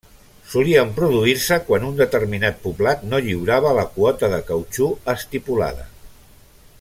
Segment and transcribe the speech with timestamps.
[0.51, 5.87] Solien produir-se quan un determinat poblat no lliurava la quota de cautxú estipulada.